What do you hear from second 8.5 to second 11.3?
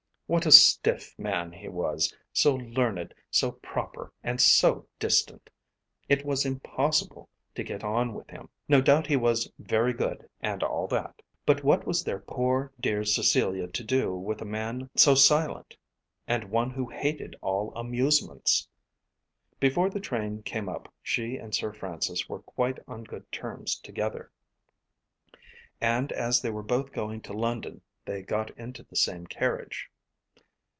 No doubt he was very good and all that.